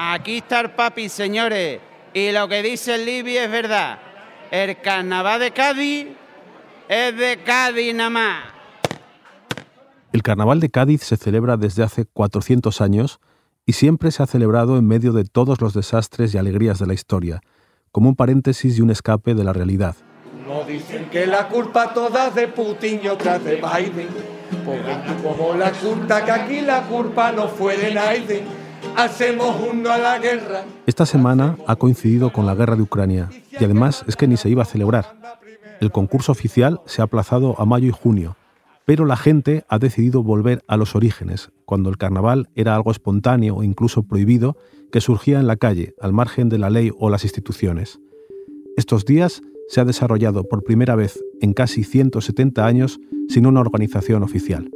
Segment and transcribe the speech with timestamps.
[0.00, 1.80] Aquí está el papi, señores.
[2.14, 3.98] Y lo que dice el Libby es verdad.
[4.48, 6.06] El carnaval de Cádiz
[6.88, 8.44] es de Cádiz nada más.
[10.12, 13.18] El carnaval de Cádiz se celebra desde hace 400 años
[13.66, 16.94] y siempre se ha celebrado en medio de todos los desastres y alegrías de la
[16.94, 17.40] historia,
[17.90, 19.96] como un paréntesis y un escape de la realidad.
[20.46, 24.08] No dicen que la culpa toda de Putin y otra de Biden.
[24.64, 28.57] Porque como la culpa que aquí la culpa no fue de Naiden.
[28.96, 30.64] Hacemos uno a la guerra.
[30.86, 34.48] Esta semana ha coincidido con la guerra de Ucrania y además es que ni se
[34.48, 35.16] iba a celebrar.
[35.80, 38.36] El concurso oficial se ha aplazado a mayo y junio,
[38.84, 43.56] pero la gente ha decidido volver a los orígenes, cuando el carnaval era algo espontáneo
[43.56, 44.56] o incluso prohibido
[44.90, 48.00] que surgía en la calle, al margen de la ley o las instituciones.
[48.76, 54.22] Estos días se ha desarrollado por primera vez en casi 170 años sin una organización
[54.22, 54.70] oficial.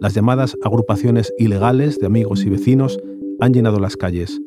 [0.00, 2.98] Las llamadas agrupaciones ilegales de amigos y vecinos
[3.40, 4.40] han llenado las calles,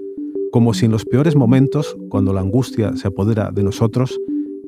[0.52, 4.20] como si en los peores momentos, cuando la angustia se apodera de nosotros,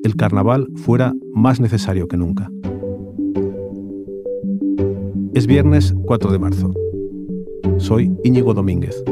[0.04, 2.50] el carnaval fuera más necesario que nunca.
[5.34, 6.72] Es viernes 4 de marzo.
[7.78, 9.02] Soy Íñigo Domínguez.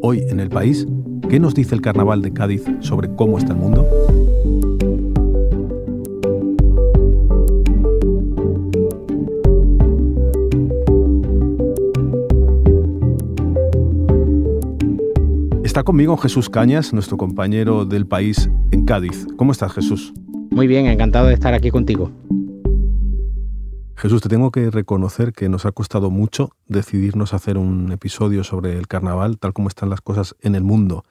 [0.00, 0.86] Hoy en el país,
[1.28, 3.86] ¿qué nos dice el carnaval de Cádiz sobre cómo está el mundo?
[15.72, 19.26] Está conmigo Jesús Cañas, nuestro compañero del país en Cádiz.
[19.38, 20.12] ¿Cómo estás, Jesús?
[20.50, 22.12] Muy bien, encantado de estar aquí contigo.
[23.96, 28.76] Jesús, te tengo que reconocer que nos ha costado mucho decidirnos hacer un episodio sobre
[28.76, 31.06] el carnaval, tal como están las cosas en el mundo.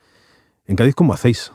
[0.68, 1.52] En Cádiz, ¿cómo hacéis?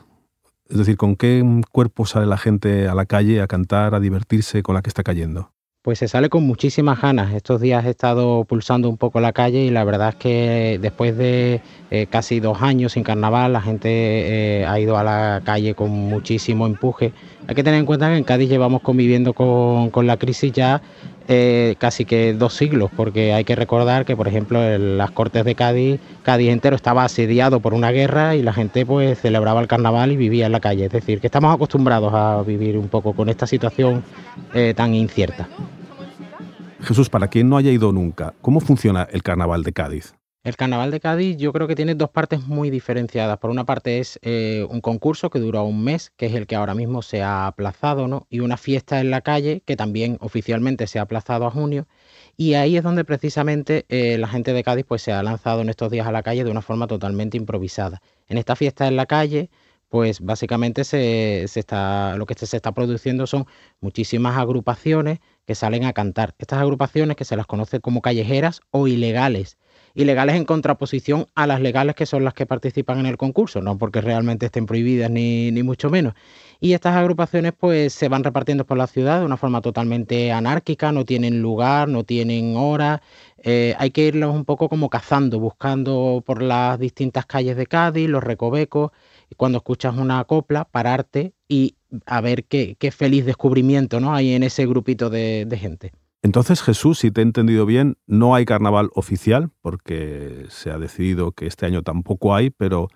[0.67, 4.63] Es decir, ¿con qué cuerpo sale la gente a la calle a cantar, a divertirse
[4.63, 5.53] con la que está cayendo?
[5.87, 7.33] Pues se sale con muchísimas ganas.
[7.33, 11.15] Estos días he estado pulsando un poco la calle y la verdad es que después
[11.15, 15.75] de eh, casi dos años sin carnaval, la gente eh, ha ido a la calle
[15.75, 17.13] con muchísimo empuje.
[17.47, 20.81] Hay que tener en cuenta que en Cádiz llevamos conviviendo con, con la crisis ya
[21.27, 25.43] eh, casi que dos siglos, porque hay que recordar que, por ejemplo, en las Cortes
[25.43, 29.67] de Cádiz, Cádiz entero estaba asediado por una guerra y la gente pues celebraba el
[29.67, 30.85] carnaval y vivía en la calle.
[30.85, 34.03] Es decir, que estamos acostumbrados a vivir un poco con esta situación
[34.53, 35.47] eh, tan incierta.
[36.81, 40.16] Jesús, para quien no haya ido nunca, ¿cómo funciona el carnaval de Cádiz?
[40.47, 43.37] El Carnaval de Cádiz yo creo que tiene dos partes muy diferenciadas.
[43.37, 46.55] Por una parte es eh, un concurso que dura un mes, que es el que
[46.55, 48.27] ahora mismo se ha aplazado, ¿no?
[48.29, 51.85] Y una fiesta en la calle que también oficialmente se ha aplazado a junio.
[52.37, 55.67] Y ahí es donde precisamente eh, la gente de Cádiz pues, se ha lanzado en
[55.67, 58.01] estos días a la calle de una forma totalmente improvisada.
[58.29, 59.49] En esta fiesta en la calle,
[59.89, 63.47] pues básicamente lo que se está produciendo son
[63.81, 66.35] muchísimas agrupaciones que salen a cantar.
[66.37, 69.57] Estas agrupaciones que se las conoce como callejeras o ilegales
[69.97, 73.79] ilegales en contraposición a las legales que son las que participan en el concurso, no
[73.79, 76.13] porque realmente estén prohibidas ni, ni mucho menos.
[76.59, 80.91] Y estas agrupaciones pues se van repartiendo por la ciudad de una forma totalmente anárquica,
[80.91, 83.01] no tienen lugar, no tienen hora,
[83.39, 88.07] eh, hay que irlos un poco como cazando, buscando por las distintas calles de Cádiz,
[88.07, 88.91] los recovecos,
[89.31, 91.75] y cuando escuchas una copla, pararte y
[92.05, 94.13] a ver qué, qué feliz descubrimiento ¿no?
[94.13, 95.91] hay en ese grupito de, de gente.
[96.21, 101.31] Entonces, Jesús, si te he entendido bien, no hay carnaval oficial, porque se ha decidido
[101.31, 102.89] que este año tampoco hay, pero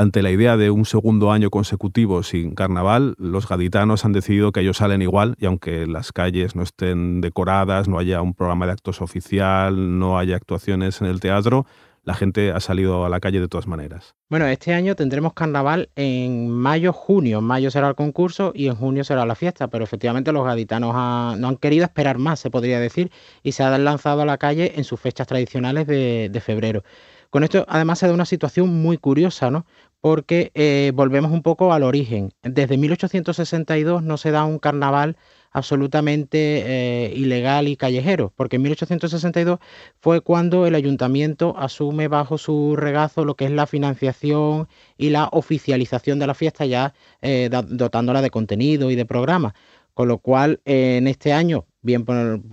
[0.00, 4.60] ante la idea de un segundo año consecutivo sin carnaval, los gaditanos han decidido que
[4.60, 8.72] ellos salen igual y aunque las calles no estén decoradas, no haya un programa de
[8.72, 11.66] actos oficial, no haya actuaciones en el teatro,
[12.02, 14.14] la gente ha salido a la calle de todas maneras.
[14.28, 17.38] Bueno, este año tendremos carnaval en mayo, junio.
[17.38, 20.94] En mayo será el concurso y en junio será la fiesta, pero efectivamente los gaditanos
[21.38, 23.10] no han querido esperar más, se podría decir,
[23.42, 26.84] y se han lanzado a la calle en sus fechas tradicionales de, febrero.
[27.28, 29.66] Con esto además se da una situación muy curiosa, ¿no?
[30.00, 32.32] Porque eh, volvemos un poco al origen.
[32.42, 35.16] Desde 1862 no se da un carnaval
[35.50, 39.58] absolutamente eh, ilegal y callejero, porque en 1862
[40.00, 45.28] fue cuando el ayuntamiento asume bajo su regazo lo que es la financiación y la
[45.32, 49.54] oficialización de la fiesta, ya eh, dotándola de contenido y de programa.
[49.92, 52.06] Con lo cual, en este año, bien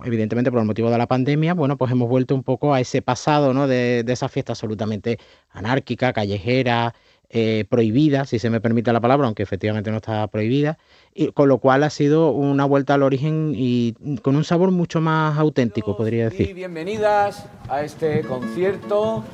[0.04, 3.00] evidentemente por el motivo de la pandemia, bueno, pues hemos vuelto un poco a ese
[3.00, 3.66] pasado, ¿no?
[3.68, 5.18] De, de esa fiesta absolutamente
[5.50, 6.94] anárquica, callejera,
[7.30, 10.78] eh, prohibida, si se me permite la palabra, aunque efectivamente no está prohibida,
[11.14, 15.00] y con lo cual ha sido una vuelta al origen y con un sabor mucho
[15.00, 16.54] más auténtico, podría decir.
[16.54, 19.24] bienvenidas a este concierto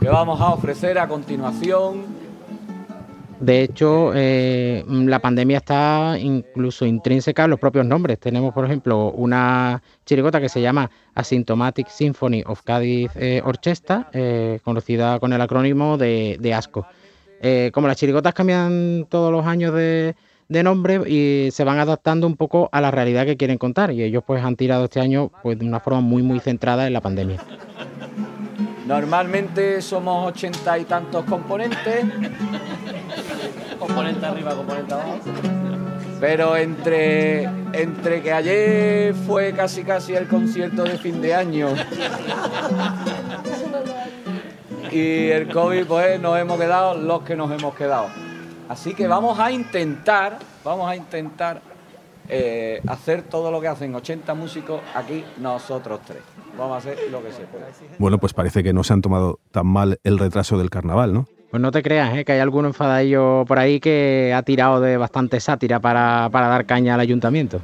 [0.00, 2.04] que vamos a ofrecer a continuación
[3.40, 8.18] De hecho, eh, la pandemia está incluso intrínseca en los propios nombres.
[8.18, 14.58] Tenemos, por ejemplo, una chirigota que se llama Asymptomatic Symphony of Cádiz eh, Orchestra, eh,
[14.64, 16.86] conocida con el acrónimo de, ASCO.
[17.72, 20.14] Como las chirigotas cambian todos los años de,
[20.48, 24.02] de, nombre y se van adaptando un poco a la realidad que quieren contar, y
[24.02, 27.00] ellos pues han tirado este año pues, de una forma muy muy centrada en la
[27.00, 27.40] pandemia.
[28.86, 32.04] Normalmente somos ochenta y tantos componentes.
[33.78, 35.18] componente arriba, componente abajo.
[36.20, 37.42] Pero entre,
[37.72, 41.68] entre que ayer fue casi casi el concierto de fin de año
[44.96, 48.06] y el COVID, pues nos hemos quedado los que nos hemos quedado.
[48.68, 51.60] Así que vamos a intentar, vamos a intentar
[52.28, 56.22] eh, hacer todo lo que hacen 80 músicos aquí nosotros tres
[56.56, 57.66] vamos a hacer lo que se pueda.
[57.98, 61.26] Bueno, pues parece que no se han tomado tan mal el retraso del carnaval, ¿no?
[61.50, 62.24] Pues no te creas, ¿eh?
[62.24, 66.66] que hay alguno enfadadillo por ahí que ha tirado de bastante sátira para, para dar
[66.66, 67.60] caña al ayuntamiento.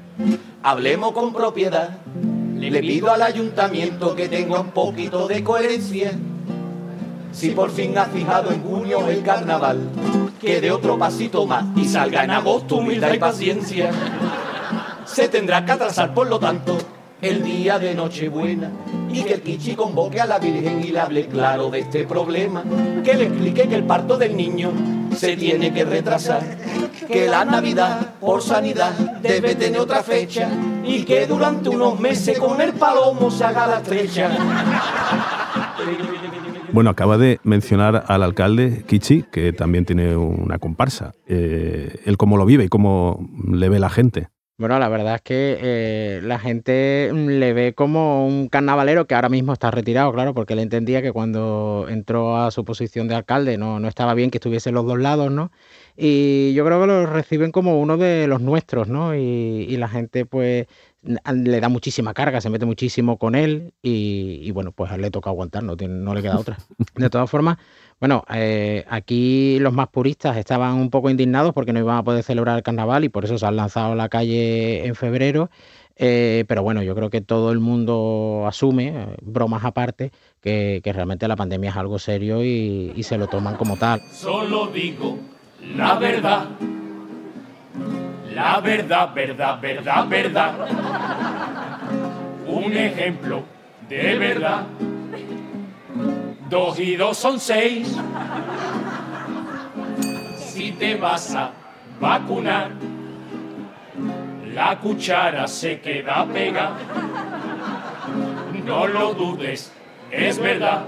[0.62, 1.98] Hablemos con propiedad.
[2.58, 6.12] Le pido al ayuntamiento que tenga un poquito de coherencia.
[7.32, 9.80] Si por fin ha fijado en junio el carnaval,
[10.40, 13.90] que dé otro pasito más y salga en agosto humildad y paciencia.
[15.04, 16.76] Se tendrá que atrasar, por lo tanto,
[17.20, 18.70] el día de Nochebuena
[19.12, 22.64] y que el Kichi convoque a la Virgen y le hable claro de este problema,
[23.04, 24.72] que le explique que el parto del niño
[25.16, 26.42] se tiene que retrasar,
[27.06, 30.48] que la Navidad por sanidad debe tener otra fecha
[30.84, 34.30] y que durante unos meses con el palomo se haga la estrecha.
[36.72, 41.12] Bueno, acaba de mencionar al alcalde Kichi, que también tiene una comparsa.
[41.26, 44.28] Eh, él cómo lo vive y cómo le ve la gente.
[44.56, 49.28] Bueno, la verdad es que eh, la gente le ve como un carnavalero que ahora
[49.28, 53.58] mismo está retirado, claro, porque él entendía que cuando entró a su posición de alcalde
[53.58, 55.50] no, no estaba bien que estuviese los dos lados, ¿no?
[55.96, 59.14] Y yo creo que lo reciben como uno de los nuestros, ¿no?
[59.14, 60.66] Y, la gente, pues,
[61.02, 65.62] le da muchísima carga, se mete muchísimo con él y, bueno, pues le toca aguantar,
[65.62, 66.58] no, no le queda otra.
[66.96, 67.58] De todas formas,
[68.00, 72.22] bueno, eh, aquí los más puristas estaban un poco indignados porque no iban a poder
[72.22, 75.50] celebrar el carnaval y por eso se han lanzado a la calle en febrero.
[75.96, 80.10] Eh, pero bueno, yo creo que todo el mundo asume, eh, bromas aparte,
[80.40, 84.00] que, realmente la pandemia es algo serio y, y se lo toman como tal.
[84.10, 85.18] Solo digo
[85.76, 86.48] la verdad,
[88.34, 90.54] la verdad, verdad, verdad, verdad.
[92.46, 93.44] Un ejemplo
[93.88, 94.64] de verdad
[96.52, 97.96] Dos y dos son seis.
[100.36, 101.50] Si te vas a
[101.98, 102.72] vacunar,
[104.52, 106.72] la cuchara se queda pega.
[108.66, 109.72] No lo dudes,
[110.10, 110.84] es verdad.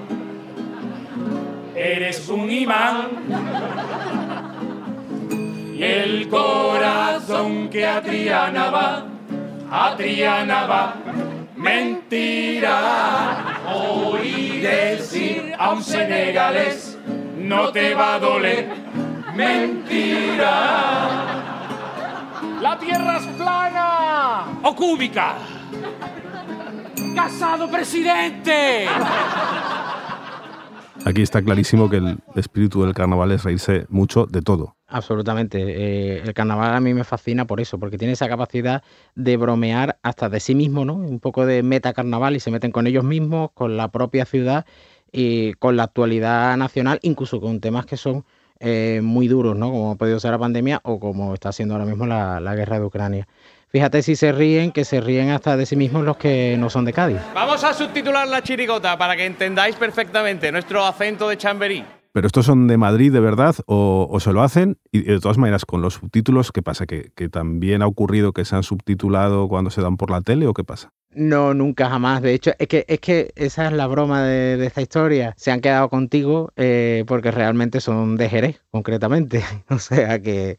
[1.74, 3.08] Eres un imán.
[5.74, 9.04] Y el corazón que a Triana va,
[9.70, 9.96] a
[10.70, 10.94] va
[11.56, 12.76] Mentira,
[13.74, 16.96] oí decir a un senegalés,
[17.38, 18.68] no te va a doler.
[19.34, 20.52] Mentira.
[22.60, 24.44] La tierra es plana.
[24.62, 25.34] O cúbica.
[27.16, 28.86] Casado presidente.
[31.06, 34.74] Aquí está clarísimo que el espíritu del carnaval es reírse mucho de todo.
[34.86, 35.58] Absolutamente.
[35.60, 38.82] Eh, el carnaval a mí me fascina por eso, porque tiene esa capacidad
[39.14, 40.94] de bromear hasta de sí mismo, ¿no?
[40.94, 44.64] Un poco de meta carnaval y se meten con ellos mismos, con la propia ciudad
[45.12, 48.24] y con la actualidad nacional, incluso con temas que son
[48.58, 49.70] eh, muy duros, ¿no?
[49.70, 52.86] Como ha podido ser la pandemia o como está siendo ahora mismo la guerra de
[52.86, 53.28] Ucrania.
[53.74, 56.84] Fíjate si se ríen, que se ríen hasta de sí mismos los que no son
[56.84, 57.18] de Cádiz.
[57.34, 61.84] Vamos a subtitular la chirigota para que entendáis perfectamente nuestro acento de Chamberí.
[62.12, 64.78] ¿Pero estos son de Madrid de verdad o, se lo hacen?
[64.92, 66.86] Y de todas maneras, con los subtítulos, ¿qué pasa?
[66.86, 70.46] ¿Que, ¿Que, también ha ocurrido que se han subtitulado cuando se dan por la tele
[70.46, 70.92] o qué pasa?
[71.14, 72.22] No, nunca jamás.
[72.22, 75.34] De hecho, es que, es que esa es la broma de, esta historia.
[75.36, 79.42] Se han quedado contigo eh, porque realmente son de Jerez, concretamente.
[79.68, 80.58] o sea que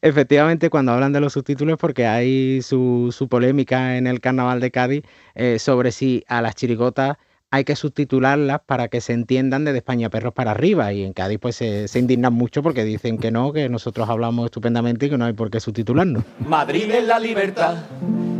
[0.00, 5.04] efectivamente cuando hablan de los subtítulos porque hay su, polémica en el carnaval de Cádiz
[5.34, 7.16] eh, sobre si a las chirigotas
[7.50, 10.92] hay que subtitularlas para que se entiendan desde España Perros para arriba.
[10.92, 14.46] Y en Cádiz pues se, se, indignan mucho porque dicen que no, que nosotros hablamos
[14.46, 16.24] estupendamente y que no hay por qué subtitularnos.
[16.46, 17.76] Madrid es la libertad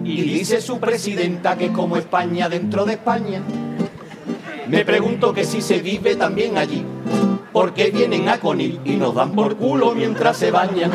[0.05, 3.43] y dice su presidenta que como España dentro de España.
[4.69, 6.85] Me pregunto que si se vive también allí,
[7.53, 10.91] ¿por qué vienen a Conil y nos dan por culo mientras se bañan?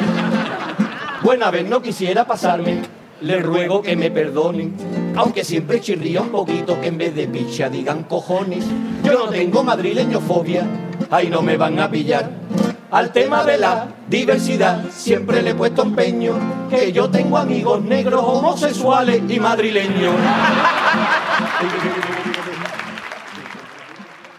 [1.24, 2.82] Buena vez no quisiera pasarme,
[3.22, 4.76] le ruego que me perdonen,
[5.16, 8.66] aunque siempre chirría un poquito que en vez de picha digan cojones.
[9.04, 10.66] Yo no tengo madrileño fobia,
[11.10, 12.47] ahí no me van a pillar
[12.89, 16.36] Al tema de la diversidad siempre le he puesto empeño,
[16.70, 20.15] que yo tengo amigos negros, homosexuales y madrileños.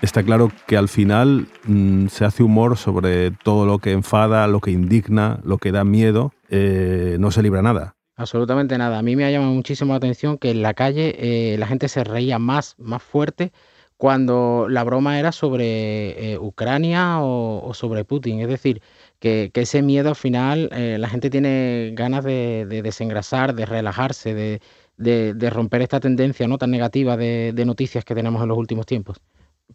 [0.01, 4.61] Está claro que al final mm, se hace humor sobre todo lo que enfada, lo
[4.61, 7.97] que indigna, lo que da miedo, eh, no se libra nada.
[8.17, 8.99] Absolutamente nada.
[8.99, 11.89] A mí me ha llamado muchísimo la atención que en la calle eh, la gente
[11.89, 13.53] se reía más, más fuerte
[13.99, 18.41] cuando la broma era sobre eh, Ucrania o, sobre Putin.
[18.41, 18.81] Es decir,
[19.19, 24.61] que, ese miedo al final la gente tiene ganas de, desengrasar, de relajarse,
[24.97, 29.21] de, romper esta tendencia no tan negativa de noticias que tenemos en los últimos tiempos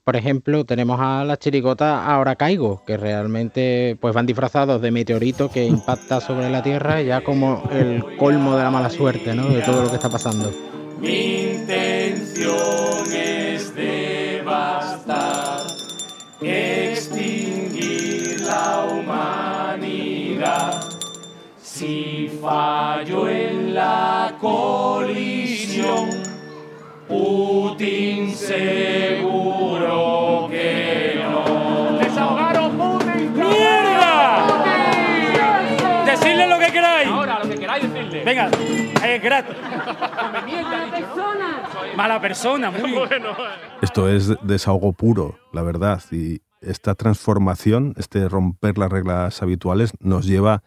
[0.03, 5.49] por ejemplo, tenemos a la chirigota Ahora Caigo, que realmente pues van disfrazados de meteorito
[5.49, 9.49] que impacta sobre la Tierra, ya como el colmo de la mala suerte, ¿no?
[9.49, 10.51] De todo lo que está pasando.
[21.83, 26.09] Si fallo en la colisión,
[27.09, 29.67] Putin seguro
[30.49, 31.97] que no.
[31.99, 33.33] ¡Desahogaron Putin!
[33.33, 34.45] ¡Mierda!
[36.05, 37.09] Decidle lo que queráis.
[37.09, 38.23] Ahora, lo que queráis decirle.
[38.23, 38.49] Venga,
[39.05, 39.57] es gratis.
[39.61, 41.63] Mala persona.
[41.97, 43.35] Mala persona, muy Bueno,
[43.81, 46.01] Esto es desahogo puro, la verdad.
[46.11, 50.63] Y esta transformación, este romper las reglas habituales, nos lleva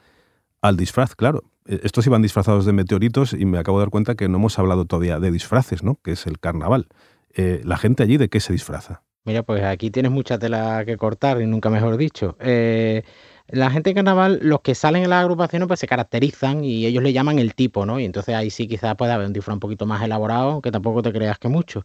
[0.69, 1.45] al disfraz, claro.
[1.67, 4.59] Eh, Estos iban disfrazados de meteoritos y me acabo de dar cuenta que no hemos
[4.59, 5.99] hablado todavía de disfraces, ¿no?
[6.03, 6.89] Que es el carnaval.
[7.35, 9.03] Eh, ¿La gente allí de qué se disfraza?
[9.25, 12.37] Mira, pues aquí tienes mucha tela que cortar y nunca mejor dicho.
[12.41, 13.03] Eh,
[13.49, 17.03] la gente de carnaval, los que salen en las agrupaciones, pues se caracterizan y ellos
[17.03, 17.99] le llaman el tipo, ¿no?
[17.99, 21.03] Y entonces ahí sí quizás puede haber un disfraz un poquito más elaborado, aunque tampoco
[21.03, 21.83] te creas que mucho.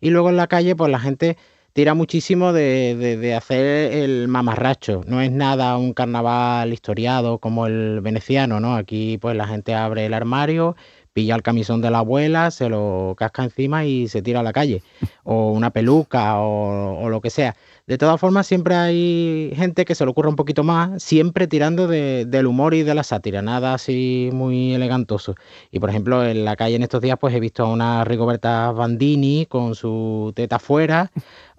[0.00, 1.36] Y luego en la calle, pues la gente
[1.72, 5.02] tira muchísimo de, de- hacer el mamarracho.
[5.06, 8.74] No es nada un carnaval historiado como el veneciano, ¿no?
[8.76, 10.76] Aquí pues la gente abre el armario,
[11.12, 14.52] pilla el camisón de la abuela, se lo casca encima y se tira a la
[14.52, 14.82] calle.
[15.24, 17.56] O una peluca o, o lo que sea.
[17.86, 21.88] De todas formas, siempre hay gente que se le ocurre un poquito más, siempre tirando
[21.88, 25.34] de- del humor y de la sátira, nada así muy elegantoso.
[25.70, 28.70] Y por ejemplo, en la calle en estos días, pues he visto a una Rigoberta
[28.72, 31.10] Bandini con su teta fuera,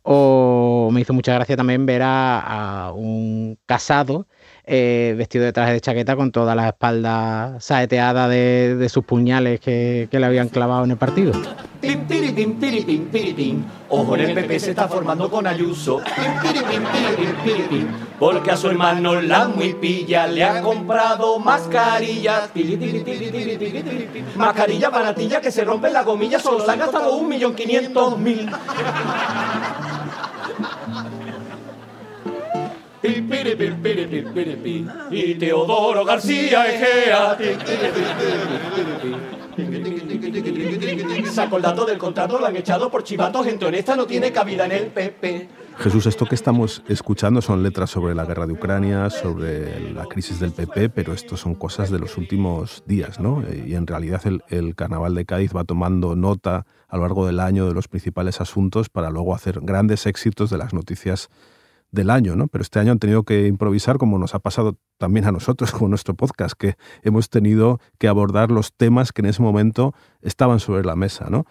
[0.04, 4.28] o me hizo mucha gracia también ver a, a un casado
[4.66, 10.08] eh, vestido de traje de chaqueta con toda la espalda saeteada de, sus puñales que,
[10.10, 11.34] le habían clavado en el partido.
[13.90, 16.00] Ojo, el PP se está formando con Ayuso.
[18.18, 22.50] Porque a su hermano la muy pilla le ha comprado mascarillas.
[24.38, 28.50] Mascarilla baratilla que se rompe la gomilla, solo se han gastado un millón quinientos mil.
[35.12, 37.38] Y Teodoro García Egea.
[41.32, 43.44] Saco el dato del contrato, lo han echado por chivato.
[43.44, 45.50] Gente honesta no tiene cabida en el PP.
[45.80, 50.40] Jesús, esto que estamos escuchando son letras sobre la guerra de Ucrania, sobre la crisis
[50.40, 53.42] del PP, pero esto son cosas de los últimos días, ¿no?
[53.42, 57.26] Eh, Y en realidad el, el Carnaval de Cádiz va tomando nota a lo largo
[57.26, 61.30] del año de los principales asuntos para luego hacer grandes éxitos de las noticias
[61.94, 62.48] del año, ¿no?
[62.48, 65.90] Pero este año han tenido que improvisar, como nos ha pasado también a nosotros con
[65.92, 70.84] nuestro podcast, que hemos tenido que abordar los temas que en ese momento estaban sobre
[70.84, 71.46] la mesa, ¿no?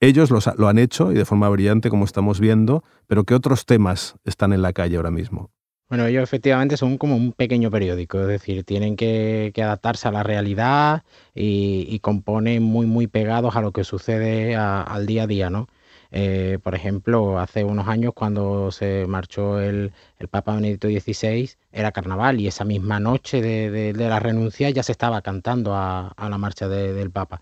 [0.00, 3.66] Ellos los lo han hecho y de forma brillante, como estamos viendo, pero ¿qué otros
[3.66, 5.50] temas están en la calle ahora mismo?
[5.88, 10.22] Bueno, ellos efectivamente son como un pequeño periódico, es decir, tienen que, adaptarse a la
[10.22, 11.02] realidad
[11.34, 15.66] y, componen muy, muy pegados a lo que sucede al día a día, ¿no?
[16.10, 21.92] Eh, por ejemplo, hace unos años cuando se marchó el, el Papa Benedicto XVI era
[21.92, 26.08] carnaval y esa misma noche de, de- de la renuncia ya se estaba cantando a,
[26.08, 27.40] a la marcha de- del Papa.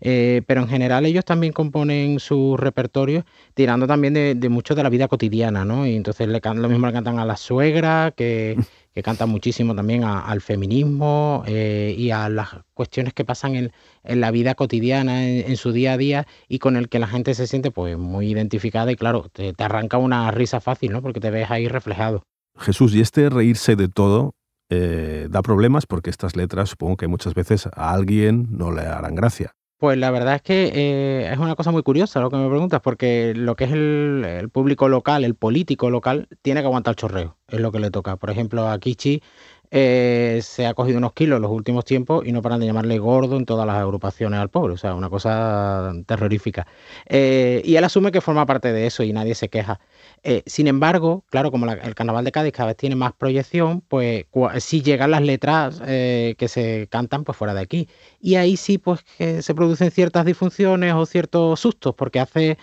[0.00, 4.88] Eh, pero en general ellos también componen sus repertorios tirando también de, mucho de la
[4.88, 5.86] vida cotidiana, ¿no?
[5.86, 8.56] Y entonces le can- lo mismo le cantan a la suegra, que,
[8.94, 13.72] que canta muchísimo también a- al feminismo eh, y a las cuestiones que pasan en,
[14.04, 17.06] en la vida cotidiana, en, en su día a día, y con el que la
[17.08, 21.02] gente se siente pues muy identificada y claro, te, te arranca una risa fácil, ¿no?
[21.02, 22.17] Porque te ves ahí reflejado.
[22.58, 24.34] Jesús, y este reírse de todo
[24.70, 29.14] eh, da problemas porque estas letras supongo que muchas veces a alguien no le harán
[29.14, 29.52] gracia.
[29.78, 32.80] Pues la verdad es que eh, es una cosa muy curiosa lo que me preguntas,
[32.80, 36.96] porque lo que es el, el público local, el político local, tiene que aguantar el
[36.96, 38.16] chorreo, es lo que le toca.
[38.16, 39.22] Por ejemplo, a Kichi
[39.70, 42.98] eh, se ha cogido unos kilos en los últimos tiempos y no paran de llamarle
[42.98, 46.66] gordo en todas las agrupaciones al pobre, o sea, una cosa terrorífica.
[47.06, 49.80] Eh, y él asume que forma parte de eso y nadie se queja.
[50.22, 54.26] Eh, sin embargo, claro, como el Carnaval de Cádiz cada vez tiene más proyección, pues
[54.58, 57.88] sí llegan las letras que se cantan pues fuera de aquí.
[58.20, 62.58] Y ahí sí pues que se producen ciertas disfunciones o ciertos sustos, porque hace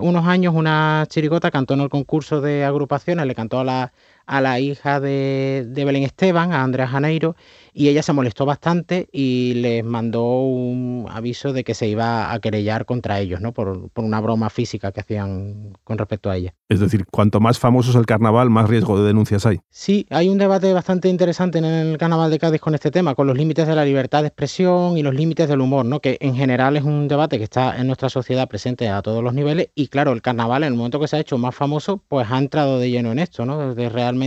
[0.00, 3.92] unos años una chirigota cantó en el concurso de agrupaciones, le cantó a la
[4.26, 7.36] a la hija de, de Belén Esteban, a Andrea Janeiro,
[7.74, 12.38] y ella se molestó bastante y les mandó un aviso de que se iba a
[12.38, 13.52] querellar contra ellos, ¿no?
[13.52, 16.54] Por, una broma física que hacían con respecto a ella.
[16.68, 19.60] Es decir, cuanto más famoso es el carnaval, más riesgo de denuncias hay.
[19.70, 23.26] Sí, hay un debate bastante interesante en el carnaval de Cádiz con este tema, con
[23.26, 26.00] los límites de la libertad de expresión y los límites del humor, ¿no?
[26.00, 29.34] Que en general es un debate que está en nuestra sociedad presente a todos los
[29.34, 32.30] niveles y claro, el carnaval en el momento que se ha hecho más famoso, pues
[32.30, 33.68] ha entrado de lleno en esto, ¿no?
[33.68, 34.21] Desde realmente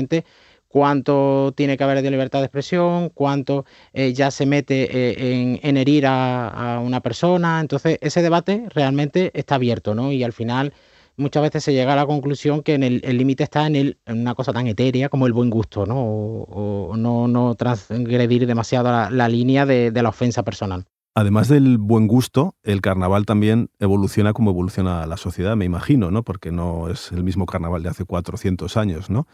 [0.68, 5.78] cuánto tiene que haber de libertad de expresión, cuánto eh, ya se mete eh, en,
[5.78, 7.62] herir a, una persona.
[7.62, 10.12] Entonces, ese debate realmente está abierto, ¿no?
[10.12, 10.74] Y al final
[11.16, 14.68] muchas veces se llega a la conclusión que el límite está en, una cosa tan
[14.68, 15.96] etérea como el buen gusto, ¿no?
[15.98, 20.86] O, no, transgredir demasiado la, línea de la ofensa personal.
[21.18, 26.24] Además del buen gusto, el carnaval también evoluciona como evoluciona la sociedad, me imagino, ¿no?
[26.24, 29.26] Porque no es el mismo carnaval de hace 400 años, ¿no?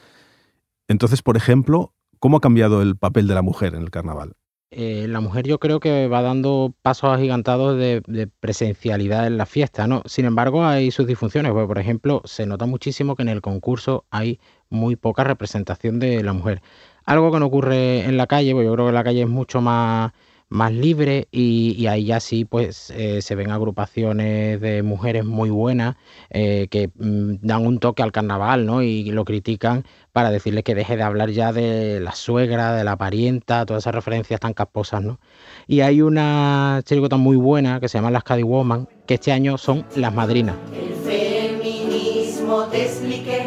[0.91, 4.33] Entonces, por ejemplo, ¿cómo ha cambiado el papel de la mujer en el carnaval?
[4.73, 9.87] Eh, la mujer yo creo que va dando pasos agigantados de, presencialidad en la fiesta,
[9.87, 10.01] ¿no?
[10.05, 11.51] Sin embargo, hay sus disfunciones.
[11.51, 16.33] por ejemplo, se nota muchísimo que en el concurso hay muy poca representación de la
[16.33, 16.61] mujer.
[17.05, 19.61] Algo que no ocurre en la calle, porque yo creo que la calle es mucho
[19.61, 20.11] más
[20.51, 25.95] más libre y, ahí ya sí pues eh, se ven agrupaciones de mujeres muy buenas
[26.29, 28.81] eh, que mm, dan un toque al carnaval ¿no?
[28.81, 32.97] y lo critican para decirle que deje de hablar ya de la suegra, de la
[32.97, 35.01] parienta, todas esas referencias tan casposas.
[35.01, 35.21] ¿no?
[35.67, 39.57] Y hay una chirigota muy buena que se llama Las Caddy Woman que este año
[39.57, 40.57] son las madrinas.
[40.73, 43.40] El feminismo te expliqué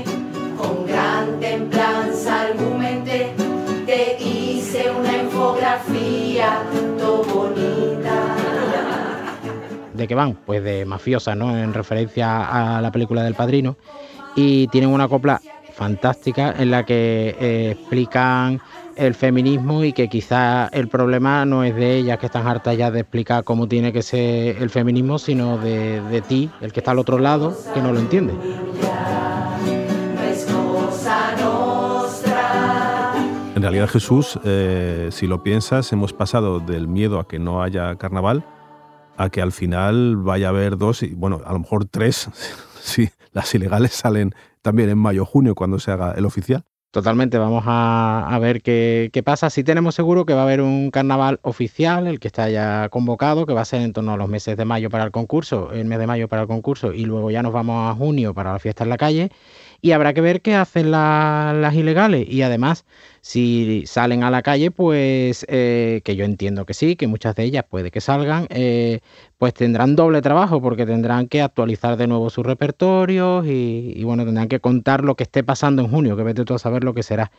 [10.04, 10.34] ¿De qué van?
[10.34, 11.56] Pues de mafiosa, ¿no?
[11.56, 13.78] En referencia a la película del padrino.
[14.36, 15.40] Y tienen una copla
[15.72, 18.60] fantástica en la que eh, explican
[18.96, 22.90] el feminismo y que quizá el problema no es de ellas que están hartas ya
[22.90, 26.90] de explicar cómo tiene que ser el feminismo, sino de, de ti, el que está
[26.90, 28.34] al otro lado, que no lo entiende.
[33.56, 37.96] En realidad Jesús, eh, si lo piensas, hemos pasado del miedo a que no haya
[37.96, 38.44] carnaval
[39.16, 42.28] a que al final vaya a haber dos y, bueno, a lo mejor tres,
[42.80, 46.64] si las ilegales salen también en mayo junio cuando se haga el oficial.
[46.90, 49.50] Totalmente, vamos a, ver qué, qué, pasa.
[49.50, 53.46] Sí tenemos seguro que va a haber un carnaval oficial, el que está ya convocado,
[53.46, 55.86] que va a ser en torno a los meses de mayo para el concurso, el
[55.86, 58.60] mes de mayo para el concurso, y luego ya nos vamos a junio para la
[58.60, 59.30] fiesta en la calle
[59.84, 62.26] y habrá que ver qué hacen las ilegales.
[62.26, 62.86] Y además,
[63.24, 67.44] si salen a la calle, pues eh, que yo entiendo que sí, que muchas de
[67.44, 69.00] ellas puede que salgan, eh,
[69.38, 74.48] pues tendrán doble trabajo porque tendrán que actualizar de nuevo sus repertorios y, bueno, tendrán
[74.48, 77.02] que contar lo que esté pasando en junio, que vete tú a saber lo que
[77.02, 77.32] será.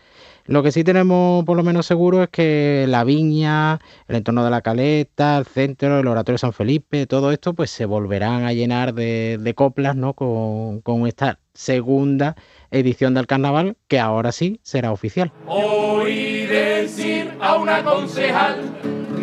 [0.45, 4.49] Lo que sí tenemos por lo menos seguro es que la viña, el entorno de
[4.49, 8.53] la caleta, el centro, el oratorio de San Felipe, todo esto pues se volverán a
[8.53, 10.13] llenar de, coplas, ¿no?
[10.15, 12.35] Con, con esta segunda
[12.71, 15.31] edición del carnaval que ahora sí será oficial.
[15.47, 18.61] Oí decir a una concejal,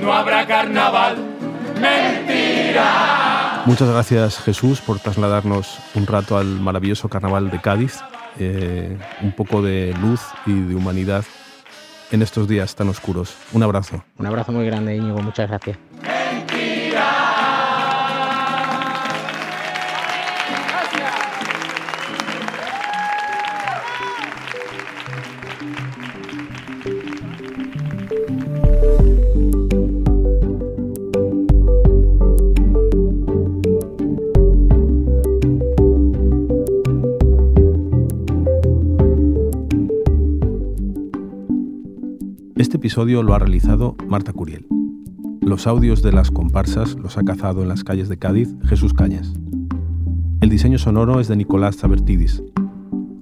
[0.00, 1.16] no habrá carnaval,
[1.80, 3.62] mentira.
[3.66, 8.00] Muchas gracias Jesús por trasladarnos un rato al maravilloso carnaval de Cádiz,
[8.38, 11.24] eh, un poco de luz y de humanidad
[12.10, 13.34] en estos días tan oscuros.
[13.52, 14.04] Un abrazo.
[14.18, 15.78] Un abrazo muy grande Íñigo, muchas gracias.
[42.92, 44.66] Episodio lo ha realizado Marta Curiel.
[45.40, 49.32] Los audios de las comparsas los ha cazado en las calles de Cádiz Jesús Cañas.
[50.42, 52.42] El diseño sonoro es de Nicolás Zabertidis.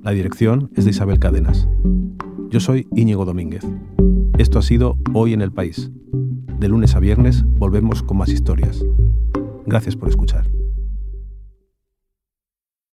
[0.02, 1.68] La dirección es de Isabel Cadenas.
[2.48, 3.64] Yo soy Íñigo Domínguez.
[4.38, 5.92] Esto ha sido Hoy en el País.
[6.58, 8.84] De lunes a viernes volvemos con más historias.
[9.66, 10.50] Gracias por escuchar.